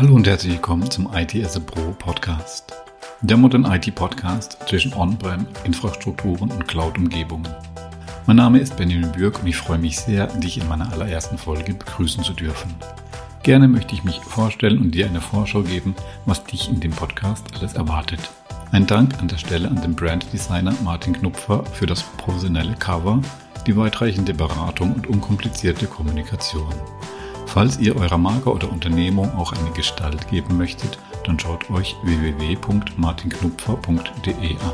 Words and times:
Hallo 0.00 0.14
und 0.14 0.26
herzlich 0.26 0.54
willkommen 0.54 0.90
zum 0.90 1.10
IT 1.12 1.34
as 1.44 1.58
a 1.58 1.60
Pro 1.60 1.92
Podcast. 1.92 2.72
Der 3.20 3.36
Modern 3.36 3.66
IT 3.66 3.94
Podcast 3.94 4.56
zwischen 4.66 4.94
On-Prem, 4.94 5.46
Infrastrukturen 5.64 6.50
und 6.50 6.66
Cloud-Umgebungen. 6.66 7.46
Mein 8.26 8.36
Name 8.36 8.60
ist 8.60 8.78
Benjamin 8.78 9.12
Bürg 9.12 9.38
und 9.42 9.46
ich 9.46 9.58
freue 9.58 9.76
mich 9.76 9.98
sehr, 9.98 10.28
dich 10.28 10.56
in 10.56 10.66
meiner 10.68 10.90
allerersten 10.90 11.36
Folge 11.36 11.74
begrüßen 11.74 12.24
zu 12.24 12.32
dürfen. 12.32 12.74
Gerne 13.42 13.68
möchte 13.68 13.94
ich 13.94 14.02
mich 14.02 14.18
vorstellen 14.20 14.78
und 14.78 14.92
dir 14.92 15.04
eine 15.04 15.20
Vorschau 15.20 15.60
geben, 15.60 15.94
was 16.24 16.44
dich 16.44 16.70
in 16.70 16.80
dem 16.80 16.92
Podcast 16.92 17.44
alles 17.54 17.74
erwartet. 17.74 18.20
Ein 18.72 18.86
Dank 18.86 19.18
an 19.18 19.28
der 19.28 19.36
Stelle 19.36 19.68
an 19.68 19.82
den 19.82 19.94
Branddesigner 19.94 20.72
Martin 20.82 21.12
Knupfer 21.12 21.62
für 21.74 21.84
das 21.84 22.04
professionelle 22.16 22.74
Cover, 22.76 23.20
die 23.66 23.76
weitreichende 23.76 24.32
Beratung 24.32 24.94
und 24.94 25.08
unkomplizierte 25.08 25.84
Kommunikation. 25.84 26.72
Falls 27.52 27.80
ihr 27.80 27.96
eurer 27.96 28.16
Marke 28.16 28.52
oder 28.52 28.70
Unternehmung 28.70 29.34
auch 29.34 29.52
eine 29.52 29.72
Gestalt 29.72 30.28
geben 30.28 30.56
möchtet, 30.56 31.00
dann 31.24 31.36
schaut 31.36 31.68
euch 31.68 31.96
www.martinknupfer.de 32.04 34.54
an. 34.54 34.72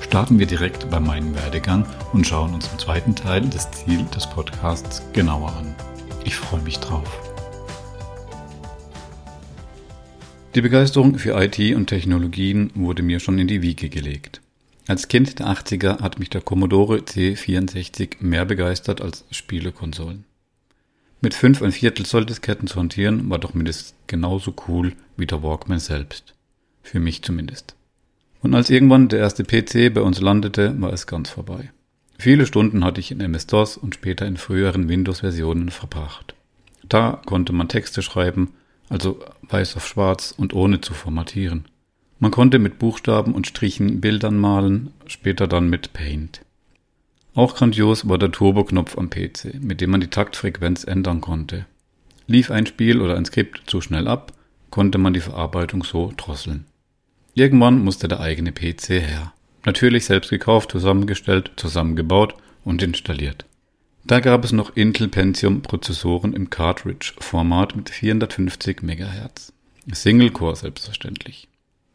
Starten 0.00 0.38
wir 0.38 0.46
direkt 0.46 0.88
bei 0.88 1.00
meinem 1.00 1.34
Werdegang 1.34 1.84
und 2.12 2.28
schauen 2.28 2.54
uns 2.54 2.68
im 2.68 2.78
zweiten 2.78 3.16
Teil 3.16 3.40
das 3.40 3.72
Ziel 3.72 4.04
des 4.14 4.30
Podcasts 4.30 5.02
genauer 5.12 5.52
an. 5.56 5.74
Ich 6.24 6.36
freue 6.36 6.62
mich 6.62 6.78
drauf. 6.78 7.10
Die 10.54 10.60
Begeisterung 10.60 11.18
für 11.18 11.36
IT 11.42 11.58
und 11.74 11.88
Technologien 11.88 12.70
wurde 12.76 13.02
mir 13.02 13.18
schon 13.18 13.40
in 13.40 13.48
die 13.48 13.62
Wiege 13.62 13.88
gelegt. 13.88 14.40
Als 14.86 15.08
Kind 15.08 15.40
der 15.40 15.48
80er 15.48 16.00
hat 16.00 16.20
mich 16.20 16.30
der 16.30 16.40
Commodore 16.40 16.98
C64 16.98 18.18
mehr 18.20 18.44
begeistert 18.44 19.00
als 19.00 19.24
Spielekonsolen. 19.32 20.24
Mit 21.24 21.32
fünf 21.32 21.62
ein 21.62 21.72
Viertel 21.72 22.04
Zoll 22.04 22.26
Disketten 22.26 22.68
zu 22.68 22.78
hantieren 22.78 23.30
war 23.30 23.38
doch 23.38 23.54
mindestens 23.54 23.94
genauso 24.08 24.54
cool 24.68 24.92
wie 25.16 25.24
der 25.24 25.42
Walkman 25.42 25.78
selbst. 25.78 26.34
Für 26.82 27.00
mich 27.00 27.22
zumindest. 27.22 27.76
Und 28.42 28.54
als 28.54 28.68
irgendwann 28.68 29.08
der 29.08 29.20
erste 29.20 29.42
PC 29.42 29.94
bei 29.94 30.02
uns 30.02 30.20
landete, 30.20 30.78
war 30.82 30.92
es 30.92 31.06
ganz 31.06 31.30
vorbei. 31.30 31.72
Viele 32.18 32.44
Stunden 32.44 32.84
hatte 32.84 33.00
ich 33.00 33.10
in 33.10 33.22
MS-DOS 33.22 33.78
und 33.78 33.94
später 33.94 34.26
in 34.26 34.36
früheren 34.36 34.90
Windows-Versionen 34.90 35.70
verbracht. 35.70 36.34
Da 36.86 37.22
konnte 37.24 37.54
man 37.54 37.68
Texte 37.68 38.02
schreiben, 38.02 38.52
also 38.90 39.18
weiß 39.48 39.76
auf 39.76 39.88
schwarz 39.88 40.34
und 40.36 40.52
ohne 40.52 40.82
zu 40.82 40.92
formatieren. 40.92 41.64
Man 42.18 42.32
konnte 42.32 42.58
mit 42.58 42.78
Buchstaben 42.78 43.34
und 43.34 43.46
Strichen 43.46 44.02
Bildern 44.02 44.36
malen, 44.36 44.90
später 45.06 45.46
dann 45.46 45.70
mit 45.70 45.94
Paint. 45.94 46.42
Auch 47.34 47.56
grandios 47.56 48.08
war 48.08 48.18
der 48.18 48.30
Turbo-Knopf 48.30 48.96
am 48.96 49.10
PC, 49.10 49.60
mit 49.60 49.80
dem 49.80 49.90
man 49.90 50.00
die 50.00 50.08
Taktfrequenz 50.08 50.84
ändern 50.84 51.20
konnte. 51.20 51.66
Lief 52.28 52.50
ein 52.50 52.66
Spiel 52.66 53.00
oder 53.00 53.16
ein 53.16 53.24
Skript 53.24 53.62
zu 53.66 53.80
schnell 53.80 54.06
ab, 54.06 54.32
konnte 54.70 54.98
man 54.98 55.14
die 55.14 55.20
Verarbeitung 55.20 55.82
so 55.82 56.12
drosseln. 56.16 56.66
Irgendwann 57.34 57.82
musste 57.82 58.06
der 58.06 58.20
eigene 58.20 58.52
PC 58.52 59.00
her. 59.00 59.32
Natürlich 59.64 60.04
selbst 60.04 60.30
gekauft, 60.30 60.70
zusammengestellt, 60.70 61.50
zusammengebaut 61.56 62.34
und 62.64 62.82
installiert. 62.82 63.44
Da 64.04 64.20
gab 64.20 64.44
es 64.44 64.52
noch 64.52 64.76
Intel 64.76 65.08
Pentium 65.08 65.62
Prozessoren 65.62 66.34
im 66.34 66.50
Cartridge-Format 66.50 67.74
mit 67.74 67.90
450 67.90 68.82
MHz. 68.82 69.52
Single-Core 69.90 70.56
selbstverständlich. 70.56 71.48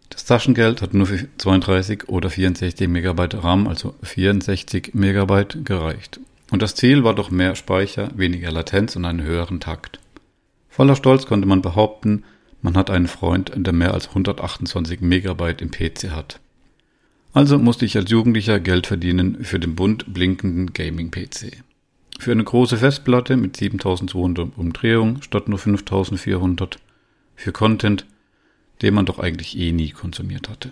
Das 0.10 0.26
Taschengeld 0.26 0.82
hat 0.82 0.94
nur 0.94 1.08
für 1.08 1.28
32 1.38 2.10
oder 2.10 2.30
64 2.30 2.88
MB 2.88 3.36
RAM, 3.36 3.68
also 3.68 3.96
64 4.04 4.94
MB, 4.94 5.64
gereicht. 5.64 6.20
Und 6.52 6.62
das 6.62 6.76
Ziel 6.76 7.04
war 7.04 7.14
doch 7.14 7.30
mehr 7.30 7.56
Speicher, 7.56 8.10
weniger 8.16 8.52
Latenz 8.52 8.96
und 8.96 9.06
einen 9.06 9.22
höheren 9.22 9.60
Takt. 9.60 10.00
Voller 10.70 10.96
Stolz 10.96 11.26
konnte 11.26 11.48
man 11.48 11.62
behaupten, 11.62 12.24
man 12.62 12.76
hat 12.76 12.90
einen 12.90 13.08
Freund, 13.08 13.52
der 13.56 13.74
mehr 13.74 13.94
als 13.94 14.10
128 14.10 15.02
MB 15.02 15.62
im 15.62 15.72
PC 15.72 16.12
hat. 16.12 16.40
Also 17.32 17.60
musste 17.60 17.86
ich 17.86 17.96
als 17.96 18.10
Jugendlicher 18.10 18.60
Geld 18.60 18.88
verdienen 18.88 19.44
für 19.44 19.60
den 19.60 19.76
bunt 19.76 20.14
blinkenden 20.14 20.74
Gaming-PC. 20.74 21.64
Für 22.20 22.32
eine 22.32 22.44
große 22.44 22.78
Festplatte 22.78 23.38
mit 23.38 23.56
7200 23.56 24.58
Umdrehungen 24.58 25.22
statt 25.22 25.48
nur 25.48 25.60
5400. 25.60 26.80
Für 27.36 27.52
Content, 27.52 28.06
den 28.82 28.94
man 28.94 29.06
doch 29.06 29.20
eigentlich 29.20 29.58
eh 29.58 29.72
nie 29.72 29.92
konsumiert 29.92 30.50
hatte. 30.50 30.72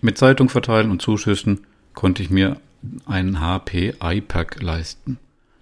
Mit 0.00 0.18
Zeitung 0.18 0.48
verteilen 0.48 0.90
und 0.90 1.02
Zuschüssen 1.02 1.66
konnte 1.94 2.22
ich 2.22 2.30
mir 2.30 2.60
einen 3.06 3.40
HP 3.40 3.94
iPack 4.02 4.62
leisten. 4.62 5.18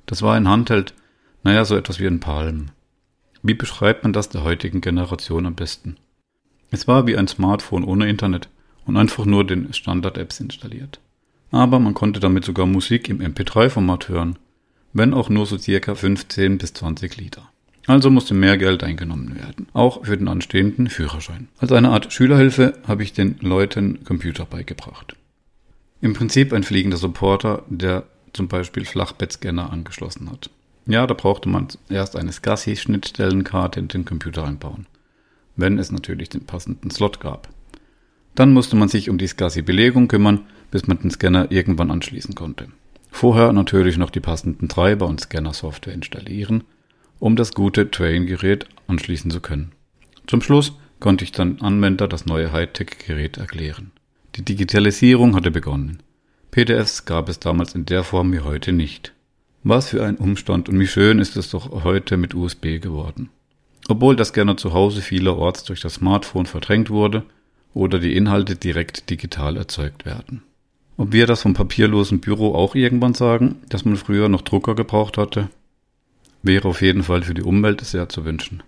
Das 0.06 0.22
war 0.22 0.34
ein 0.34 0.48
Handheld, 0.48 0.94
naja, 1.42 1.64
so 1.64 1.76
etwas 1.76 2.00
wie 2.00 2.06
ein 2.06 2.20
Palm. 2.20 2.70
Wie 3.42 3.54
beschreibt 3.54 4.02
man 4.02 4.12
das 4.12 4.28
der 4.28 4.44
heutigen 4.44 4.80
Generation 4.80 5.46
am 5.46 5.54
besten? 5.54 5.96
Es 6.70 6.86
war 6.86 7.06
wie 7.06 7.16
ein 7.16 7.28
Smartphone 7.28 7.84
ohne 7.84 8.08
Internet 8.08 8.48
und 8.86 8.96
einfach 8.96 9.24
nur 9.24 9.46
den 9.46 9.72
Standard-Apps 9.72 10.40
installiert. 10.40 11.00
Aber 11.50 11.80
man 11.80 11.94
konnte 11.94 12.20
damit 12.20 12.44
sogar 12.44 12.66
Musik 12.66 13.08
im 13.08 13.20
MP3-Format 13.20 14.08
hören 14.08 14.38
wenn 14.92 15.14
auch 15.14 15.28
nur 15.28 15.46
so 15.46 15.58
circa 15.58 15.94
15 15.94 16.58
bis 16.58 16.72
20 16.74 17.16
Liter. 17.16 17.50
Also 17.86 18.10
musste 18.10 18.34
mehr 18.34 18.58
Geld 18.58 18.84
eingenommen 18.84 19.36
werden, 19.36 19.66
auch 19.72 20.04
für 20.04 20.16
den 20.16 20.28
anstehenden 20.28 20.88
Führerschein. 20.88 21.48
Als 21.58 21.72
eine 21.72 21.91
Art 21.91 22.12
Schülerhilfe 22.12 22.74
habe 22.86 23.02
ich 23.02 23.12
den 23.12 23.36
Leuten 23.41 24.04
Computer 24.04 24.44
beigebracht. 24.44 25.16
Im 26.00 26.14
Prinzip 26.14 26.52
ein 26.52 26.62
fliegender 26.62 26.96
Supporter, 26.96 27.64
der 27.68 28.04
zum 28.32 28.48
Beispiel 28.48 28.84
Flachbettscanner 28.84 29.72
angeschlossen 29.72 30.30
hat. 30.30 30.50
Ja, 30.86 31.06
da 31.06 31.14
brauchte 31.14 31.48
man 31.48 31.68
erst 31.88 32.16
eine 32.16 32.32
SCSI-Schnittstellenkarte 32.32 33.80
in 33.80 33.88
den 33.88 34.04
Computer 34.04 34.44
einbauen, 34.44 34.86
wenn 35.56 35.78
es 35.78 35.92
natürlich 35.92 36.28
den 36.28 36.47
passenden 36.47 36.91
Slot 36.91 37.20
gab. 37.20 37.48
Dann 38.34 38.52
musste 38.52 38.76
man 38.76 38.88
sich 38.88 39.10
um 39.10 39.18
die 39.18 39.26
SCSI-Belegung 39.26 40.08
kümmern, 40.08 40.47
bis 40.70 40.86
man 40.86 40.98
den 41.00 41.10
Scanner 41.10 41.50
irgendwann 41.50 41.91
anschließen 41.91 42.34
konnte. 42.34 42.68
Vorher 43.10 43.52
natürlich 43.52 43.98
noch 43.98 44.10
die 44.10 44.20
passenden 44.20 44.68
Treiber 44.68 45.06
und 45.06 45.20
Scanner-Software 45.20 45.94
installieren, 45.94 46.64
um 47.20 47.36
das 47.36 47.54
gute 47.54 47.91
Train-Gerät 47.91 48.66
anschließen 48.88 49.31
zu 49.31 49.41
können. 49.41 49.72
Zum 50.26 50.42
Schluss 50.42 50.72
konnte 50.98 51.25
ich 51.25 51.32
dann 51.32 51.60
Anwender 51.60 52.08
das 52.08 52.26
neue 52.26 52.53
Hightech-Gerät 52.53 53.36
erklären. 53.36 53.92
Die 54.36 54.44
Digitalisierung 54.44 55.36
hatte 55.36 55.50
begonnen. 55.50 56.03
PDFs 56.50 57.04
gab 57.04 57.28
es 57.28 57.38
damals 57.38 57.75
in 57.75 57.86
der 57.86 58.03
Form 58.03 58.32
wie 58.32 58.41
heute 58.41 58.72
nicht. 58.72 59.12
Was 59.62 59.91
für 59.91 60.04
ein 60.04 60.16
Umstand 60.16 60.69
und 60.69 60.80
wie 60.80 60.86
schön 60.86 61.19
ist 61.19 61.36
es 61.36 61.50
doch 61.50 61.84
heute 61.84 62.16
mit 62.16 62.34
USB 62.34 62.80
geworden. 62.80 63.28
Obwohl 63.88 64.16
das 64.16 64.28
Scanner 64.28 64.56
zu 64.56 64.72
Hause 64.72 65.03
vielerorts 65.03 65.64
durch 65.64 65.80
das 65.80 65.94
Smartphone 65.94 66.47
verdrängt 66.47 66.91
wurde 66.91 67.25
oder 67.75 67.98
die 67.98 68.16
Inhalte 68.16 68.56
direkt 68.56 69.10
digital 69.10 69.56
erzeugt 69.56 70.06
werden. 70.06 70.42
Ob 70.97 71.12
wir 71.12 71.26
das 71.26 71.42
vom 71.42 71.54
papierlosen 71.54 72.20
Büro 72.20 72.54
auch 72.54 72.75
irgendwann 72.75 73.14
sagen, 73.14 73.56
dass 73.69 73.84
man 73.84 73.97
früher 73.97 74.28
noch 74.28 74.42
Drucker 74.42 74.75
gebraucht 74.75 75.19
hatte, 75.19 75.48
wäre 76.42 76.68
auf 76.68 76.82
jeden 76.82 77.02
Fall 77.02 77.22
für 77.22 77.34
die 77.34 77.42
Umwelt 77.42 77.80
sehr 77.82 78.08
zu 78.08 78.24
wünschen. 78.24 78.62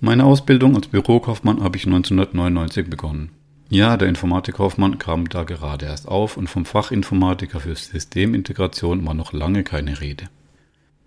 Meine 0.00 0.24
Ausbildung 0.24 0.76
als 0.76 0.86
Bürokaufmann 0.86 1.62
habe 1.62 1.76
ich 1.76 1.86
1999 1.86 2.88
begonnen. 2.88 3.30
Ja, 3.70 3.96
der 3.96 4.08
Informatikkaufmann 4.08 4.98
kam 4.98 5.28
da 5.28 5.42
gerade 5.42 5.86
erst 5.86 6.08
auf 6.08 6.36
und 6.36 6.48
vom 6.48 6.64
Fachinformatiker 6.64 7.60
für 7.60 7.74
Systemintegration 7.74 9.04
war 9.06 9.14
noch 9.14 9.32
lange 9.32 9.62
keine 9.62 10.00
Rede. 10.00 10.28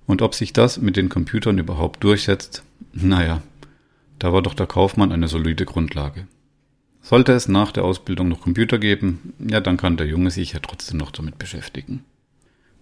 Und 0.06 0.22
ob 0.22 0.36
sich 0.36 0.54
das 0.54 0.80
mit 0.80 0.98
den 0.98 1.10
Computern 1.10 1.58
überhaupt 1.58 2.04
durchsetzt, 2.04 2.64
naja, 2.94 3.42
da 4.20 4.34
war 4.34 4.42
doch 4.42 4.54
der 4.54 4.68
Kaufmann 4.68 5.12
eine 5.12 5.28
solide 5.28 5.66
Grundlage. 5.66 6.28
Sollte 7.02 7.32
es 7.32 7.48
nach 7.48 7.72
der 7.72 7.84
Ausbildung 7.84 8.28
noch 8.28 8.42
Computer 8.42 8.78
geben, 8.78 9.34
ja, 9.40 9.60
dann 9.60 9.78
kann 9.78 9.98
der 9.98 10.06
Junge 10.06 10.30
sich 10.30 10.54
ja 10.54 10.60
trotzdem 10.60 10.98
noch 10.98 11.12
damit 11.12 11.40
beschäftigen. 11.40 12.04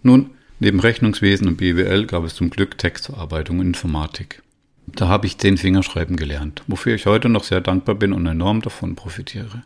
Nun, 0.03 0.31
neben 0.59 0.80
Rechnungswesen 0.80 1.47
und 1.47 1.58
BWL 1.58 2.06
gab 2.06 2.23
es 2.23 2.35
zum 2.35 2.50
Glück 2.50 2.78
Textverarbeitung 2.78 3.59
und 3.59 3.67
Informatik. 3.67 4.44
Da 4.88 5.08
habe 5.08 5.28
ich 5.28 5.38
zehn 5.38 5.58
Fingerschreiben 5.58 6.16
gelernt, 6.16 6.64
wofür 6.67 6.96
ich 6.96 7.06
heute 7.06 7.29
noch 7.29 7.44
sehr 7.44 7.61
dankbar 7.61 7.96
bin 7.96 8.14
und 8.14 8.26
enorm 8.26 8.61
davon 8.61 8.96
profitiere. 8.96 9.64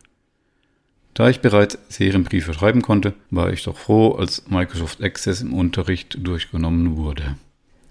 Da 1.14 1.28
ich 1.28 1.40
bereits 1.40 1.78
Serienbriefe 1.88 2.52
schreiben 2.54 2.82
konnte, 2.82 3.14
war 3.30 3.52
ich 3.52 3.62
doch 3.62 3.76
froh, 3.76 4.12
als 4.16 4.48
Microsoft 4.48 5.02
Access 5.02 5.40
im 5.42 5.54
Unterricht 5.54 6.18
durchgenommen 6.20 6.96
wurde. 6.96 7.36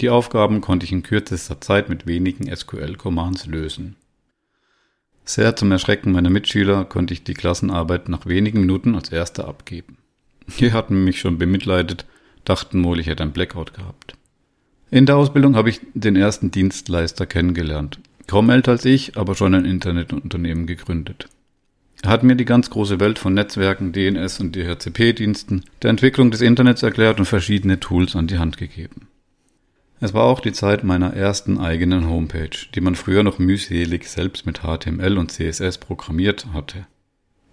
Die 0.01 0.09
Aufgaben 0.09 0.59
konnte 0.59 0.85
ich 0.85 0.91
in 0.91 1.03
kürzester 1.03 1.61
Zeit 1.61 1.87
mit 1.87 2.05
wenigen 2.05 2.53
SQL-Commands 2.53 3.45
lösen. 3.45 3.95
Sehr 5.23 5.55
zum 5.55 5.71
Erschrecken 5.71 6.11
meiner 6.11 6.29
Mitschüler 6.29 6.83
konnte 6.83 7.13
ich 7.13 7.23
die 7.23 7.33
Klassenarbeit 7.33 8.09
nach 8.09 8.25
wenigen 8.25 8.59
Minuten 8.59 8.95
als 8.95 9.09
erster 9.09 9.47
abgeben. 9.47 9.97
Die 10.59 10.73
hatten 10.73 11.05
mich 11.05 11.21
schon 11.21 11.37
bemitleidet, 11.37 12.05
dachten 12.45 12.83
wohl, 12.83 12.99
ich 12.99 13.07
hätte 13.07 13.23
ein 13.23 13.31
Blackout 13.31 13.73
gehabt. 13.73 14.15
In 14.91 15.05
der 15.05 15.17
Ausbildung 15.17 15.55
habe 15.55 15.69
ich 15.69 15.81
den 15.93 16.15
ersten 16.15 16.51
Dienstleister 16.51 17.25
kennengelernt. 17.25 17.99
Kaum 18.27 18.49
älter 18.49 18.71
als 18.71 18.85
ich, 18.85 19.17
aber 19.17 19.35
schon 19.35 19.53
ein 19.53 19.65
Internetunternehmen 19.65 20.67
gegründet. 20.67 21.27
Er 22.03 22.09
hat 22.09 22.23
mir 22.23 22.35
die 22.35 22.45
ganz 22.45 22.69
große 22.69 22.99
Welt 22.99 23.17
von 23.17 23.33
Netzwerken, 23.33 23.93
DNS 23.93 24.39
und 24.41 24.55
DHCP-Diensten, 24.55 25.63
der 25.81 25.89
Entwicklung 25.89 26.31
des 26.31 26.41
Internets 26.41 26.83
erklärt 26.83 27.19
und 27.19 27.25
verschiedene 27.25 27.79
Tools 27.79 28.15
an 28.15 28.27
die 28.27 28.37
Hand 28.37 28.57
gegeben. 28.57 29.07
Es 30.01 30.13
war 30.13 30.23
auch 30.23 30.41
die 30.41 30.51
Zeit 30.51 30.83
meiner 30.83 31.13
ersten 31.13 31.57
eigenen 31.57 32.09
Homepage, 32.09 32.49
die 32.75 32.81
man 32.81 32.95
früher 32.95 33.23
noch 33.23 33.39
mühselig 33.39 34.09
selbst 34.09 34.45
mit 34.45 34.59
HTML 34.59 35.17
und 35.17 35.31
CSS 35.31 35.77
programmiert 35.77 36.47
hatte. 36.53 36.85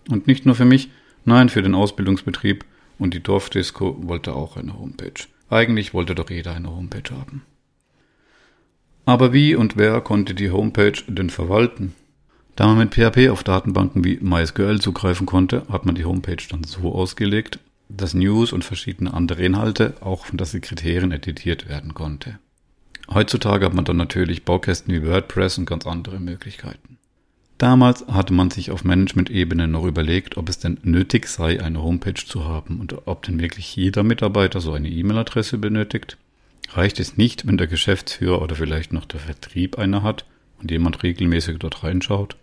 Und 0.09 0.27
nicht 0.27 0.47
nur 0.47 0.57
für 0.57 0.65
mich, 0.65 0.91
nein, 1.25 1.49
für 1.49 1.63
den 1.63 1.77
Ausbildungsbetrieb 1.77 2.65
und 3.01 3.15
die 3.15 3.23
Dorfdisco 3.23 3.97
wollte 4.03 4.35
auch 4.35 4.57
eine 4.57 4.79
Homepage. 4.79 5.25
Eigentlich 5.49 5.95
wollte 5.95 6.15
doch 6.15 6.31
jeder 6.31 6.55
eine 6.55 6.71
Homepage 6.71 7.13
haben. 7.13 7.43
Aber 9.05 9.33
wie 9.33 9.57
und 9.57 9.77
wer 9.77 10.01
konnte 10.01 10.35
die 10.35 10.51
Homepage 10.51 11.03
denn 11.09 11.31
verwalten? 11.31 11.95
Da 12.55 12.67
man 12.67 12.79
mit 12.79 12.95
PHP 12.95 13.31
auf 13.31 13.43
Datenbanken 13.43 14.05
wie 14.05 14.19
MySQL 14.21 14.81
zugreifen 14.81 15.27
konnte, 15.27 15.67
hat 15.69 15.87
man 15.87 15.95
die 15.95 16.05
Homepage 16.05 16.45
dann 16.49 16.63
so 16.63 16.95
ausgelegt, 16.95 17.59
dass 17.89 18.15
News 18.15 18.53
und 18.53 18.65
verschiedene 18.65 19.13
andere 19.13 19.43
Inhalte 19.43 19.95
auch 20.01 20.27
von 20.27 20.39
der 20.39 20.47
Sekretärin 20.47 21.11
editiert 21.11 21.69
werden 21.69 21.95
konnte. 21.95 22.39
Heutzutage 23.13 23.67
hat 23.67 23.75
man 23.75 23.85
dann 23.85 23.97
natürlich 23.97 24.45
Baukästen 24.45 24.95
wie 24.95 25.05
WordPress 25.05 25.59
und 25.59 25.67
ganz 25.67 25.87
andere 25.87 26.21
Möglichkeiten. 26.21 27.00
Damals 27.61 28.07
hatte 28.07 28.33
man 28.33 28.51
sich 28.51 28.71
auf 28.71 28.85
Management-Ebene 28.85 29.69
noch 29.69 29.85
überlegt, 29.85 30.39
ob 30.39 30.49
es 30.49 30.59
denn 30.59 30.79
nötig 30.83 31.29
sei, 31.29 31.63
eine 31.63 31.83
Homepage 31.83 32.15
zu 32.15 32.47
haben 32.47 32.81
und 32.81 33.07
ob 33.07 33.23
denn 33.25 33.39
wirklich 33.39 33.77
jeder 33.77 34.03
Mitarbeiter 34.03 34.63
so 34.63 34.73
eine 34.73 34.89
E-Mail-Adresse 34.89 35.59
benötigt. 35.59 36.17
Reicht 36.71 36.99
es 36.99 37.19
nicht, 37.19 37.47
wenn 37.47 37.59
der 37.59 37.67
Geschäftsführer 37.67 38.41
oder 38.41 38.57
vielleicht 38.57 38.95
noch 38.95 39.05
der 39.05 39.21
Vertrieb 39.21 39.79
eine 39.79 40.03
hat 40.03 40.25
und 40.59 40.71
jemand 40.71 41.03
regelmäßig 41.03 41.59
dort 41.59 41.85
reinschaut? 41.85 42.37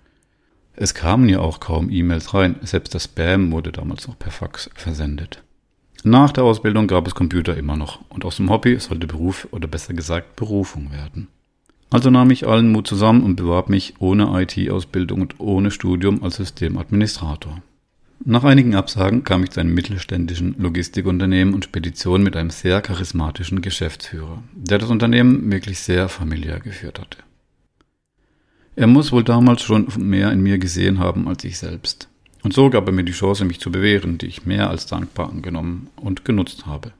Es 0.75 0.93
kamen 0.93 1.27
ja 1.29 1.39
auch 1.39 1.59
kaum 1.59 1.89
E-Mails 1.89 2.35
rein, 2.35 2.57
selbst 2.61 2.93
das 2.93 3.05
Spam 3.05 3.51
wurde 3.51 3.71
damals 3.71 4.07
noch 4.07 4.19
per 4.19 4.31
Fax 4.31 4.69
versendet. 4.75 5.41
Nach 6.03 6.31
der 6.31 6.43
Ausbildung 6.43 6.85
gab 6.85 7.07
es 7.07 7.15
Computer 7.15 7.57
immer 7.57 7.75
noch 7.75 8.01
und 8.09 8.23
aus 8.23 8.35
dem 8.35 8.51
Hobby 8.51 8.79
sollte 8.79 9.07
Beruf 9.07 9.47
oder 9.49 9.67
besser 9.67 9.95
gesagt 9.95 10.35
Berufung 10.35 10.91
werden. 10.91 11.27
Also 11.89 12.09
nahm 12.09 12.31
ich 12.31 12.45
allen 12.47 12.71
Mut 12.71 12.87
zusammen 12.87 13.23
und 13.23 13.37
bewarb 13.37 13.69
mich 13.69 13.95
ohne 13.99 14.29
IT-Ausbildung 14.41 15.21
und 15.21 15.39
ohne 15.39 15.71
Studium 15.71 16.21
als 16.21 16.35
Systemadministrator. 16.35 17.61
Nach 18.25 18.43
einigen 18.43 18.75
Absagen 18.75 19.23
kam 19.23 19.43
ich 19.43 19.51
zu 19.51 19.59
einem 19.59 19.73
mittelständischen 19.73 20.55
Logistikunternehmen 20.57 21.53
und 21.53 21.63
Spedition 21.63 22.23
mit 22.23 22.35
einem 22.35 22.49
sehr 22.49 22.81
charismatischen 22.81 23.61
Geschäftsführer, 23.61 24.43
der 24.53 24.79
das 24.79 24.89
Unternehmen 24.89 25.49
wirklich 25.51 25.79
sehr 25.79 26.09
familiär 26.09 26.59
geführt 26.59 26.99
hatte. 26.99 27.19
Er 28.75 28.87
muss 28.87 29.11
wohl 29.11 29.23
damals 29.23 29.61
schon 29.61 29.87
mehr 29.97 30.31
in 30.31 30.41
mir 30.41 30.57
gesehen 30.57 30.99
haben 30.99 31.27
als 31.27 31.43
ich 31.43 31.57
selbst. 31.57 32.09
Und 32.43 32.53
so 32.53 32.69
gab 32.69 32.87
er 32.87 32.93
mir 32.93 33.03
die 33.03 33.11
Chance, 33.11 33.45
mich 33.45 33.59
zu 33.59 33.71
bewähren, 33.71 34.17
die 34.17 34.27
ich 34.27 34.45
mehr 34.45 34.69
als 34.69 34.87
dankbar 34.87 35.29
angenommen 35.29 35.89
und 35.95 36.25
genutzt 36.25 36.65
habe. 36.65 36.91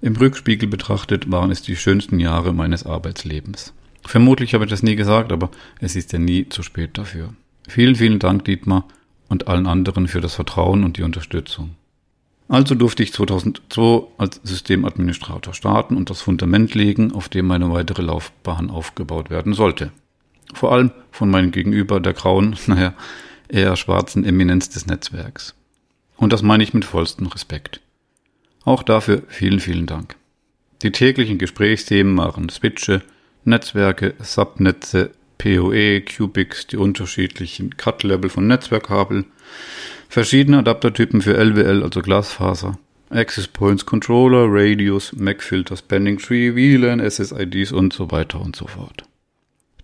Im 0.00 0.16
Rückspiegel 0.16 0.68
betrachtet 0.68 1.30
waren 1.30 1.50
es 1.50 1.62
die 1.62 1.76
schönsten 1.76 2.18
Jahre 2.18 2.52
meines 2.52 2.84
Arbeitslebens. 2.84 3.72
Vermutlich 4.04 4.54
habe 4.54 4.64
ich 4.64 4.70
das 4.70 4.82
nie 4.82 4.96
gesagt, 4.96 5.32
aber 5.32 5.50
es 5.80 5.96
ist 5.96 6.12
ja 6.12 6.18
nie 6.18 6.48
zu 6.48 6.62
spät 6.62 6.98
dafür. 6.98 7.34
Vielen, 7.68 7.94
vielen 7.94 8.18
Dank, 8.18 8.44
Dietmar, 8.44 8.86
und 9.28 9.48
allen 9.48 9.66
anderen 9.66 10.08
für 10.08 10.20
das 10.20 10.34
Vertrauen 10.34 10.84
und 10.84 10.98
die 10.98 11.02
Unterstützung. 11.02 11.76
Also 12.48 12.74
durfte 12.74 13.02
ich 13.02 13.12
2002 13.14 14.06
als 14.18 14.40
Systemadministrator 14.44 15.54
starten 15.54 15.96
und 15.96 16.10
das 16.10 16.20
Fundament 16.20 16.74
legen, 16.74 17.12
auf 17.12 17.28
dem 17.28 17.46
meine 17.46 17.72
weitere 17.72 18.02
Laufbahn 18.02 18.68
aufgebaut 18.68 19.30
werden 19.30 19.54
sollte. 19.54 19.90
Vor 20.52 20.72
allem 20.72 20.90
von 21.10 21.30
meinem 21.30 21.50
Gegenüber 21.50 21.98
der 22.00 22.12
grauen, 22.12 22.56
naja, 22.66 22.94
eher 23.48 23.76
schwarzen 23.76 24.24
Eminenz 24.24 24.68
des 24.68 24.86
Netzwerks. 24.86 25.54
Und 26.16 26.32
das 26.32 26.42
meine 26.42 26.62
ich 26.62 26.74
mit 26.74 26.84
vollstem 26.84 27.26
Respekt. 27.28 27.80
Auch 28.64 28.82
dafür 28.82 29.22
vielen, 29.28 29.60
vielen 29.60 29.86
Dank. 29.86 30.16
Die 30.82 30.92
täglichen 30.92 31.38
Gesprächsthemen 31.38 32.16
waren 32.18 32.48
Switche, 32.48 33.02
Netzwerke, 33.44 34.14
Subnetze, 34.20 35.10
PoE, 35.38 36.00
Cubics, 36.02 36.66
die 36.68 36.76
unterschiedlichen 36.76 37.76
Cut-Level 37.76 38.30
von 38.30 38.46
Netzwerkkabel, 38.46 39.24
verschiedene 40.08 40.58
Adaptertypen 40.58 41.20
für 41.20 41.36
LWL, 41.36 41.82
also 41.82 42.00
Glasfaser, 42.00 42.78
Access 43.10 43.48
Points 43.48 43.84
Controller, 43.84 44.46
Radios, 44.48 45.12
MAC-Filter, 45.12 45.76
Spanning 45.76 46.18
Tree, 46.18 46.54
WLAN, 46.54 47.00
SSIDs 47.00 47.72
und 47.72 47.92
so 47.92 48.10
weiter 48.10 48.40
und 48.40 48.56
so 48.56 48.66
fort. 48.66 49.04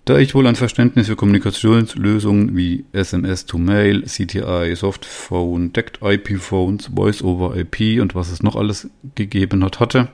Da 0.04 0.16
ich 0.16 0.34
wohl 0.34 0.46
ein 0.46 0.56
Verständnis 0.56 1.08
für 1.08 1.16
Kommunikationslösungen 1.16 2.56
wie 2.56 2.86
SMS 2.92 3.44
to 3.44 3.58
Mail, 3.58 4.04
CTI, 4.04 4.74
Softphone, 4.74 5.74
Decked 5.74 5.98
IP 6.00 6.40
Phones, 6.40 6.90
Voice 6.94 7.22
over 7.22 7.54
IP 7.56 8.00
und 8.00 8.14
was 8.14 8.30
es 8.30 8.42
noch 8.42 8.56
alles 8.56 8.88
gegeben 9.16 9.62
hat, 9.62 9.80
hatte, 9.80 10.08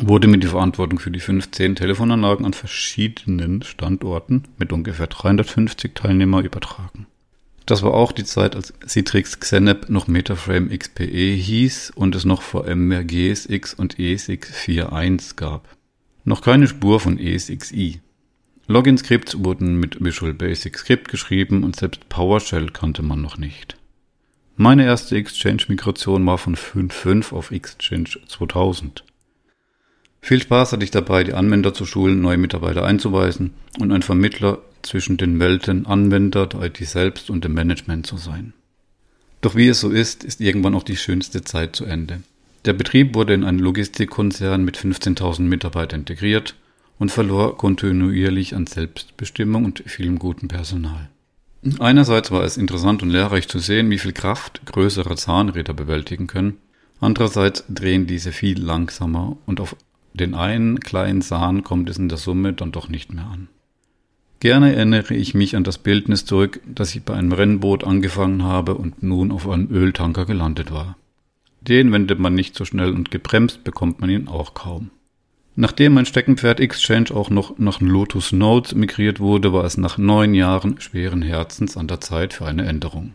wurde 0.00 0.28
mir 0.28 0.38
die 0.38 0.46
Verantwortung 0.46 0.98
für 0.98 1.10
die 1.10 1.20
15 1.20 1.76
Telefonanlagen 1.76 2.46
an 2.46 2.54
verschiedenen 2.54 3.62
Standorten 3.62 4.44
mit 4.58 4.72
ungefähr 4.72 5.06
350 5.06 5.94
Teilnehmer 5.94 6.42
übertragen. 6.42 7.06
Das 7.66 7.82
war 7.82 7.94
auch 7.94 8.12
die 8.12 8.24
Zeit, 8.24 8.56
als 8.56 8.74
Citrix 8.86 9.38
Xenep 9.38 9.88
noch 9.88 10.08
Metaframe 10.08 10.76
XPE 10.76 11.34
hieß 11.34 11.92
und 11.94 12.14
es 12.14 12.24
noch 12.24 12.42
vor 12.42 12.64
VMware 12.64 13.04
GSX 13.04 13.74
und 13.74 13.98
ESX 13.98 14.52
4.1 14.52 15.36
gab. 15.36 15.68
Noch 16.24 16.40
keine 16.40 16.66
Spur 16.66 16.98
von 16.98 17.18
ESXi. 17.18 18.00
Login-Skripts 18.66 19.44
wurden 19.44 19.78
mit 19.78 20.02
Visual 20.02 20.34
Basic 20.34 20.78
Script 20.78 21.08
geschrieben 21.08 21.62
und 21.62 21.76
selbst 21.76 22.08
PowerShell 22.08 22.70
kannte 22.70 23.02
man 23.02 23.20
noch 23.20 23.38
nicht. 23.38 23.76
Meine 24.56 24.84
erste 24.84 25.16
Exchange-Migration 25.16 26.24
war 26.26 26.38
von 26.38 26.56
5.5 26.56 27.32
auf 27.32 27.50
Exchange 27.50 28.10
2000. 28.28 29.04
Viel 30.24 30.40
Spaß 30.40 30.72
hatte 30.72 30.84
ich 30.84 30.92
dabei, 30.92 31.24
die 31.24 31.34
Anwender 31.34 31.74
zu 31.74 31.84
schulen, 31.84 32.20
neue 32.20 32.38
Mitarbeiter 32.38 32.84
einzuweisen 32.84 33.54
und 33.80 33.90
ein 33.90 34.02
Vermittler 34.02 34.58
zwischen 34.82 35.16
den 35.16 35.40
Welten 35.40 35.84
Anwender, 35.84 36.46
der 36.46 36.62
IT 36.62 36.78
selbst 36.78 37.28
und 37.28 37.44
dem 37.44 37.54
Management 37.54 38.06
zu 38.06 38.16
sein. 38.16 38.54
Doch 39.40 39.56
wie 39.56 39.66
es 39.66 39.80
so 39.80 39.90
ist, 39.90 40.22
ist 40.22 40.40
irgendwann 40.40 40.76
auch 40.76 40.84
die 40.84 40.96
schönste 40.96 41.42
Zeit 41.42 41.74
zu 41.74 41.84
Ende. 41.84 42.22
Der 42.64 42.72
Betrieb 42.72 43.16
wurde 43.16 43.34
in 43.34 43.42
einen 43.42 43.58
Logistikkonzern 43.58 44.64
mit 44.64 44.78
15.000 44.78 45.42
Mitarbeitern 45.42 46.00
integriert 46.00 46.54
und 47.00 47.10
verlor 47.10 47.58
kontinuierlich 47.58 48.54
an 48.54 48.68
Selbstbestimmung 48.68 49.64
und 49.64 49.82
vielem 49.86 50.20
guten 50.20 50.46
Personal. 50.46 51.10
Einerseits 51.80 52.30
war 52.30 52.44
es 52.44 52.56
interessant 52.56 53.02
und 53.02 53.10
lehrreich 53.10 53.48
zu 53.48 53.58
sehen, 53.58 53.90
wie 53.90 53.98
viel 53.98 54.12
Kraft 54.12 54.62
größere 54.66 55.16
Zahnräder 55.16 55.74
bewältigen 55.74 56.28
können. 56.28 56.58
Andererseits 57.00 57.64
drehen 57.68 58.06
diese 58.06 58.30
viel 58.30 58.60
langsamer 58.60 59.36
und 59.46 59.58
auf 59.58 59.74
den 60.14 60.34
einen 60.34 60.80
kleinen 60.80 61.22
Sahn 61.22 61.64
kommt 61.64 61.88
es 61.88 61.98
in 61.98 62.08
der 62.08 62.18
Summe 62.18 62.52
dann 62.52 62.72
doch 62.72 62.88
nicht 62.88 63.12
mehr 63.12 63.26
an. 63.26 63.48
Gerne 64.40 64.74
erinnere 64.74 65.14
ich 65.14 65.34
mich 65.34 65.54
an 65.54 65.62
das 65.62 65.78
Bildnis 65.78 66.24
zurück, 66.24 66.60
dass 66.66 66.94
ich 66.94 67.04
bei 67.04 67.14
einem 67.14 67.32
Rennboot 67.32 67.84
angefangen 67.84 68.42
habe 68.42 68.74
und 68.74 69.02
nun 69.02 69.30
auf 69.30 69.48
einem 69.48 69.70
Öltanker 69.70 70.26
gelandet 70.26 70.72
war. 70.72 70.96
Den 71.60 71.92
wendet 71.92 72.18
man 72.18 72.34
nicht 72.34 72.56
so 72.56 72.64
schnell 72.64 72.92
und 72.92 73.12
gebremst 73.12 73.62
bekommt 73.62 74.00
man 74.00 74.10
ihn 74.10 74.26
auch 74.26 74.54
kaum. 74.54 74.90
Nachdem 75.54 75.94
mein 75.94 76.06
Steckenpferd 76.06 76.60
Exchange 76.60 77.10
auch 77.14 77.30
noch 77.30 77.58
nach 77.58 77.80
Lotus 77.80 78.32
Notes 78.32 78.74
migriert 78.74 79.20
wurde, 79.20 79.52
war 79.52 79.64
es 79.64 79.76
nach 79.76 79.98
neun 79.98 80.34
Jahren 80.34 80.80
schweren 80.80 81.22
Herzens 81.22 81.76
an 81.76 81.88
der 81.88 82.00
Zeit 82.00 82.32
für 82.32 82.46
eine 82.46 82.64
Änderung. 82.64 83.14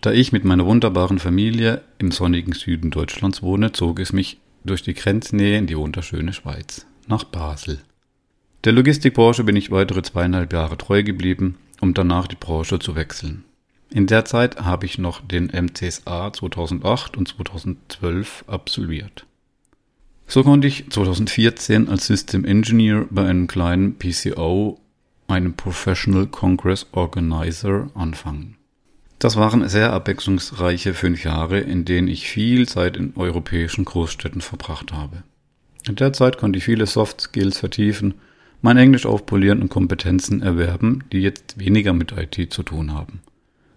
Da 0.00 0.12
ich 0.12 0.32
mit 0.32 0.44
meiner 0.44 0.66
wunderbaren 0.66 1.18
Familie 1.18 1.82
im 1.98 2.10
sonnigen 2.10 2.52
Süden 2.52 2.90
Deutschlands 2.90 3.42
wohne, 3.42 3.72
zog 3.72 4.00
es 4.00 4.12
mich 4.12 4.38
durch 4.64 4.82
die 4.82 4.94
Grenznähe 4.94 5.58
in 5.58 5.66
die 5.66 5.76
wunderschöne 5.76 6.32
Schweiz, 6.32 6.86
nach 7.06 7.24
Basel. 7.24 7.80
Der 8.64 8.72
Logistikbranche 8.72 9.44
bin 9.44 9.56
ich 9.56 9.70
weitere 9.70 10.02
zweieinhalb 10.02 10.52
Jahre 10.52 10.76
treu 10.76 11.02
geblieben, 11.02 11.56
um 11.80 11.94
danach 11.94 12.26
die 12.26 12.36
Branche 12.36 12.78
zu 12.78 12.96
wechseln. 12.96 13.44
In 13.90 14.06
der 14.06 14.26
Zeit 14.26 14.60
habe 14.60 14.84
ich 14.84 14.98
noch 14.98 15.26
den 15.26 15.46
MCSA 15.46 16.32
2008 16.32 17.16
und 17.16 17.28
2012 17.28 18.44
absolviert. 18.46 19.24
So 20.26 20.42
konnte 20.42 20.68
ich 20.68 20.90
2014 20.90 21.88
als 21.88 22.06
System 22.06 22.44
Engineer 22.44 23.06
bei 23.10 23.26
einem 23.26 23.46
kleinen 23.46 23.98
PCO, 23.98 24.78
einem 25.26 25.54
Professional 25.54 26.26
Congress 26.26 26.86
Organizer, 26.92 27.90
anfangen. 27.94 28.57
Das 29.18 29.36
waren 29.36 29.68
sehr 29.68 29.92
abwechslungsreiche 29.92 30.94
fünf 30.94 31.24
Jahre, 31.24 31.58
in 31.58 31.84
denen 31.84 32.06
ich 32.06 32.28
viel 32.28 32.68
Zeit 32.68 32.96
in 32.96 33.14
europäischen 33.16 33.84
Großstädten 33.84 34.40
verbracht 34.40 34.92
habe. 34.92 35.24
In 35.88 35.96
der 35.96 36.12
Zeit 36.12 36.38
konnte 36.38 36.58
ich 36.58 36.64
viele 36.64 36.86
Soft 36.86 37.20
Skills 37.20 37.58
vertiefen, 37.58 38.14
mein 38.62 38.76
Englisch 38.76 39.06
aufpolieren 39.06 39.62
und 39.62 39.70
Kompetenzen 39.70 40.42
erwerben, 40.42 41.04
die 41.12 41.20
jetzt 41.20 41.58
weniger 41.58 41.92
mit 41.92 42.12
IT 42.12 42.52
zu 42.52 42.62
tun 42.62 42.92
haben. 42.92 43.20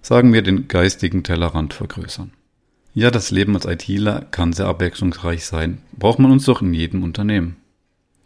Sagen 0.01 0.33
wir 0.33 0.41
den 0.41 0.67
geistigen 0.67 1.23
Tellerrand 1.23 1.73
vergrößern. 1.73 2.31
Ja, 2.93 3.09
das 3.09 3.31
Leben 3.31 3.55
als 3.55 3.65
ITler 3.65 4.25
kann 4.31 4.53
sehr 4.53 4.67
abwechslungsreich 4.67 5.45
sein, 5.45 5.79
braucht 5.93 6.19
man 6.19 6.31
uns 6.31 6.45
doch 6.45 6.61
in 6.61 6.73
jedem 6.73 7.03
Unternehmen. 7.03 7.55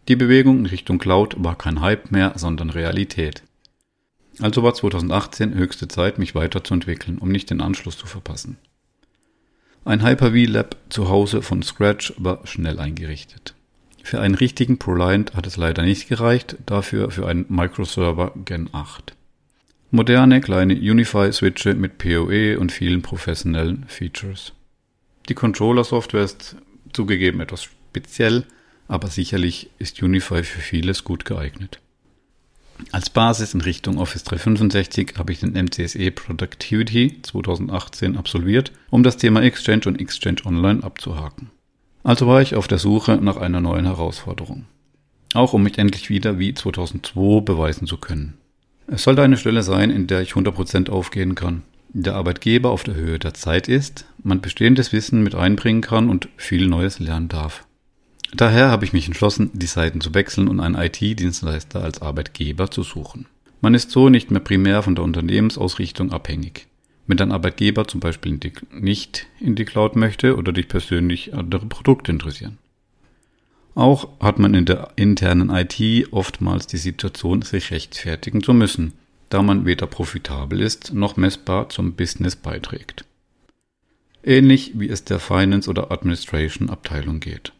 Die 0.07 0.15
Bewegung 0.15 0.59
in 0.59 0.65
Richtung 0.65 0.97
Cloud 0.97 1.35
war 1.37 1.57
kein 1.57 1.81
Hype 1.81 2.11
mehr, 2.11 2.33
sondern 2.35 2.69
Realität. 2.69 3.43
Also 4.41 4.63
war 4.63 4.73
2018 4.73 5.53
höchste 5.53 5.87
Zeit, 5.87 6.19
mich 6.19 6.35
weiterzuentwickeln, 6.35 7.17
um 7.17 7.29
nicht 7.29 7.49
den 7.49 7.61
Anschluss 7.61 7.97
zu 7.97 8.07
verpassen. 8.07 8.57
Ein 9.85 10.03
Hyper-V 10.03 10.51
Lab 10.51 10.77
zu 10.89 11.09
Hause 11.09 11.41
von 11.41 11.61
Scratch 11.61 12.13
war 12.17 12.45
schnell 12.47 12.79
eingerichtet. 12.79 13.53
Für 14.03 14.19
einen 14.19 14.35
richtigen 14.35 14.77
ProLiant 14.77 15.35
hat 15.35 15.47
es 15.47 15.57
leider 15.57 15.83
nicht 15.83 16.07
gereicht, 16.09 16.57
dafür 16.65 17.11
für 17.11 17.27
einen 17.27 17.45
Microserver 17.49 18.33
Gen 18.45 18.69
8. 18.71 19.15
Moderne 19.91 20.41
kleine 20.41 20.73
Unify-Switche 20.75 21.75
mit 21.75 21.97
PoE 21.97 22.59
und 22.59 22.71
vielen 22.71 23.01
professionellen 23.01 23.85
Features. 23.87 24.53
Die 25.29 25.33
Controller-Software 25.33 26.23
ist 26.23 26.55
zugegeben 26.91 27.39
etwas 27.39 27.63
speziell, 27.63 28.45
aber 28.87 29.07
sicherlich 29.07 29.69
ist 29.79 30.01
Unify 30.01 30.43
für 30.43 30.61
vieles 30.61 31.03
gut 31.03 31.25
geeignet. 31.25 31.79
Als 32.91 33.09
Basis 33.09 33.53
in 33.53 33.61
Richtung 33.61 33.97
Office 33.97 34.23
365 34.23 35.13
habe 35.17 35.31
ich 35.31 35.39
den 35.39 35.53
MCSE 35.53 36.11
Productivity 36.11 37.21
2018 37.21 38.17
absolviert, 38.17 38.71
um 38.89 39.03
das 39.03 39.17
Thema 39.17 39.41
Exchange 39.41 39.83
und 39.85 39.99
Exchange 39.99 40.45
Online 40.45 40.83
abzuhaken. 40.83 41.51
Also 42.03 42.27
war 42.27 42.41
ich 42.41 42.55
auf 42.55 42.67
der 42.67 42.77
Suche 42.77 43.17
nach 43.17 43.37
einer 43.37 43.61
neuen 43.61 43.85
Herausforderung. 43.85 44.65
Auch 45.33 45.53
um 45.53 45.63
mich 45.63 45.77
endlich 45.77 46.09
wieder 46.09 46.37
wie 46.37 46.53
2002 46.53 47.41
beweisen 47.41 47.87
zu 47.87 47.97
können. 47.97 48.37
Es 48.87 49.03
sollte 49.03 49.23
eine 49.23 49.37
Stelle 49.37 49.63
sein, 49.63 49.89
in 49.89 50.07
der 50.07 50.21
ich 50.21 50.33
100% 50.33 50.89
aufgehen 50.89 51.33
kann, 51.33 51.63
der 51.89 52.15
Arbeitgeber 52.15 52.71
auf 52.71 52.83
der 52.83 52.95
Höhe 52.95 53.19
der 53.19 53.33
Zeit 53.33 53.69
ist, 53.69 54.05
man 54.21 54.41
bestehendes 54.41 54.91
Wissen 54.91 55.23
mit 55.23 55.33
einbringen 55.33 55.81
kann 55.81 56.09
und 56.09 56.27
viel 56.35 56.67
Neues 56.67 56.99
lernen 56.99 57.29
darf. 57.29 57.64
Daher 58.33 58.69
habe 58.69 58.85
ich 58.85 58.93
mich 58.93 59.07
entschlossen, 59.07 59.51
die 59.53 59.65
Seiten 59.65 60.01
zu 60.01 60.13
wechseln 60.13 60.47
und 60.47 60.59
einen 60.59 60.75
IT-Dienstleister 60.75 61.83
als 61.83 62.01
Arbeitgeber 62.01 62.71
zu 62.71 62.83
suchen. 62.83 63.27
Man 63.61 63.73
ist 63.73 63.91
so 63.91 64.09
nicht 64.09 64.31
mehr 64.31 64.41
primär 64.41 64.83
von 64.83 64.95
der 64.95 65.03
Unternehmensausrichtung 65.03 66.11
abhängig. 66.11 66.67
Wenn 67.07 67.17
dein 67.17 67.31
Arbeitgeber 67.31 67.87
zum 67.87 67.99
Beispiel 67.99 68.39
nicht 68.71 69.27
in 69.39 69.55
die 69.55 69.65
Cloud 69.65 69.95
möchte 69.95 70.35
oder 70.35 70.51
dich 70.51 70.67
persönlich 70.67 71.33
andere 71.33 71.65
Produkte 71.67 72.11
interessieren. 72.11 72.57
Auch 73.75 74.07
hat 74.19 74.39
man 74.39 74.53
in 74.53 74.65
der 74.65 74.89
internen 74.95 75.49
IT 75.49 76.07
oftmals 76.11 76.65
die 76.65 76.77
Situation, 76.77 77.41
sich 77.41 77.71
rechtfertigen 77.71 78.41
zu 78.41 78.53
müssen, 78.53 78.93
da 79.29 79.41
man 79.41 79.65
weder 79.65 79.85
profitabel 79.85 80.61
ist 80.61 80.93
noch 80.93 81.17
messbar 81.17 81.69
zum 81.69 81.93
Business 81.93 82.35
beiträgt. 82.35 83.05
Ähnlich 84.23 84.71
wie 84.75 84.89
es 84.89 85.03
der 85.03 85.19
Finance- 85.19 85.69
oder 85.69 85.91
Administration-Abteilung 85.91 87.19
geht. 87.19 87.51